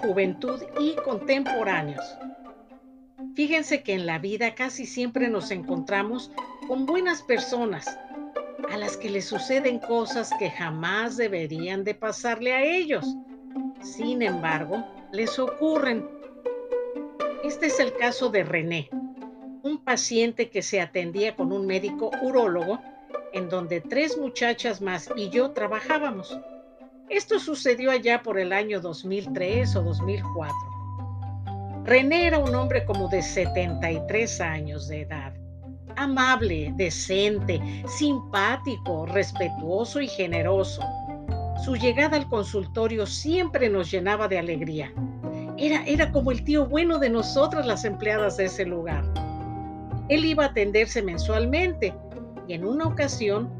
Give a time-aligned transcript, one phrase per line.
[0.00, 2.04] juventud y contemporáneos.
[3.34, 6.32] Fíjense que en la vida casi siempre nos encontramos
[6.66, 7.98] con buenas personas
[8.70, 13.16] a las que les suceden cosas que jamás deberían de pasarle a ellos.
[13.82, 16.08] Sin embargo, les ocurren.
[17.44, 18.90] Este es el caso de René,
[19.62, 22.78] un paciente que se atendía con un médico urólogo
[23.32, 26.38] en donde tres muchachas más y yo trabajábamos.
[27.10, 30.54] Esto sucedió allá por el año 2003 o 2004.
[31.84, 35.34] René era un hombre como de 73 años de edad,
[35.96, 40.82] amable, decente, simpático, respetuoso y generoso.
[41.64, 44.92] Su llegada al consultorio siempre nos llenaba de alegría.
[45.58, 49.02] Era, era como el tío bueno de nosotras las empleadas de ese lugar.
[50.08, 51.92] Él iba a atenderse mensualmente
[52.46, 53.50] y en una ocasión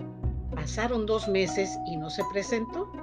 [0.54, 2.99] pasaron dos meses y no se presentó.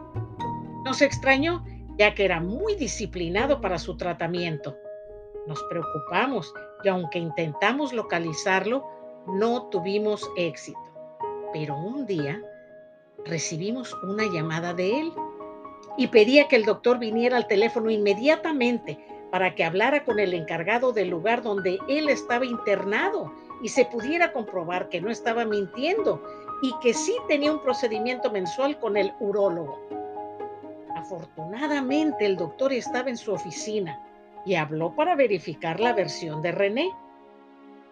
[0.88, 1.66] Nos extrañó
[1.97, 4.77] ya que era muy disciplinado para su tratamiento.
[5.45, 8.88] Nos preocupamos y aunque intentamos localizarlo,
[9.27, 10.80] no tuvimos éxito.
[11.52, 12.41] Pero un día
[13.25, 15.11] recibimos una llamada de él
[15.97, 18.97] y pedía que el doctor viniera al teléfono inmediatamente
[19.30, 24.31] para que hablara con el encargado del lugar donde él estaba internado y se pudiera
[24.31, 26.23] comprobar que no estaba mintiendo
[26.61, 29.96] y que sí tenía un procedimiento mensual con el urólogo.
[31.08, 33.97] Afortunadamente el doctor estaba en su oficina
[34.45, 36.91] y habló para verificar la versión de René.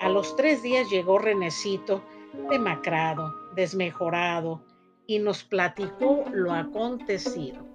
[0.01, 2.03] A los tres días llegó Renecito,
[2.49, 4.65] demacrado, desmejorado,
[5.07, 7.65] y nos platicó lo acontecido.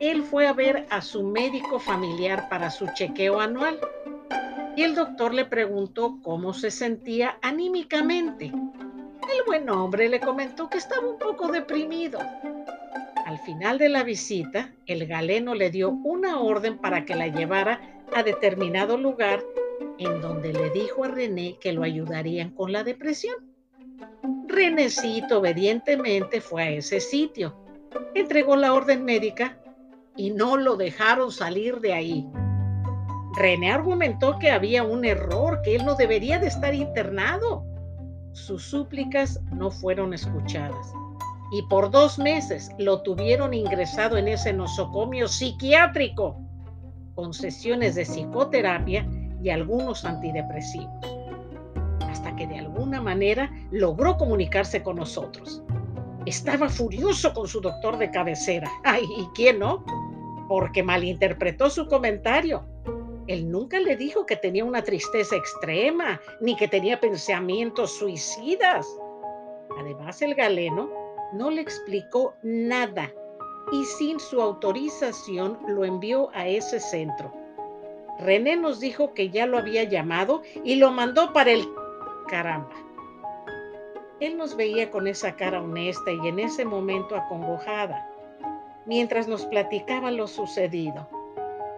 [0.00, 3.78] Él fue a ver a su médico familiar para su chequeo anual
[4.76, 8.46] y el doctor le preguntó cómo se sentía anímicamente.
[8.46, 12.18] El buen hombre le comentó que estaba un poco deprimido.
[13.32, 17.80] Al final de la visita, el galeno le dio una orden para que la llevara
[18.14, 19.42] a determinado lugar
[19.96, 23.36] en donde le dijo a René que lo ayudarían con la depresión.
[24.48, 27.56] Renecito obedientemente fue a ese sitio,
[28.14, 29.58] entregó la orden médica
[30.14, 32.28] y no lo dejaron salir de ahí.
[33.34, 37.64] René argumentó que había un error, que él no debería de estar internado.
[38.32, 40.92] Sus súplicas no fueron escuchadas
[41.52, 46.36] y por dos meses lo tuvieron ingresado en ese nosocomio psiquiátrico
[47.14, 49.06] con sesiones de psicoterapia
[49.42, 51.16] y algunos antidepresivos,
[52.08, 55.62] hasta que de alguna manera logró comunicarse con nosotros.
[56.24, 58.70] Estaba furioso con su doctor de cabecera.
[58.84, 59.84] Ay, ¿y quién no?
[60.48, 62.64] Porque malinterpretó su comentario
[63.28, 68.86] él nunca le dijo que tenía una tristeza extrema, ni que tenía pensamientos suicidas.
[69.78, 70.90] Además, el galeno
[71.32, 73.10] no le explicó nada
[73.72, 77.32] y sin su autorización lo envió a ese centro.
[78.18, 81.66] René nos dijo que ya lo había llamado y lo mandó para el
[82.28, 82.70] caramba.
[84.20, 88.08] Él nos veía con esa cara honesta y en ese momento acongojada,
[88.86, 91.08] mientras nos platicaba lo sucedido.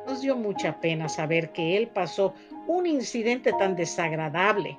[0.06, 2.34] Nos dio mucha pena saber que él pasó
[2.66, 4.78] un incidente tan desagradable.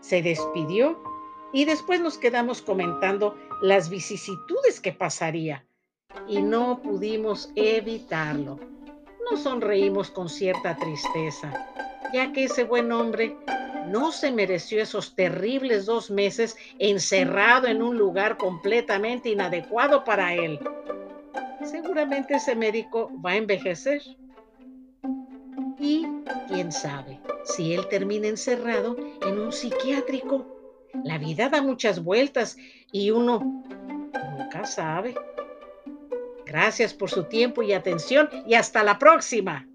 [0.00, 0.98] Se despidió
[1.56, 5.64] y después nos quedamos comentando las vicisitudes que pasaría
[6.28, 8.60] y no pudimos evitarlo.
[9.30, 11.50] Nos sonreímos con cierta tristeza,
[12.12, 13.38] ya que ese buen hombre
[13.88, 20.60] no se mereció esos terribles dos meses encerrado en un lugar completamente inadecuado para él.
[21.64, 24.02] Seguramente ese médico va a envejecer
[25.78, 26.06] y
[26.48, 30.55] quién sabe si él termina encerrado en un psiquiátrico.
[31.04, 32.56] La vida da muchas vueltas
[32.92, 33.40] y uno
[34.38, 35.14] nunca sabe.
[36.44, 39.66] Gracias por su tiempo y atención y hasta la próxima.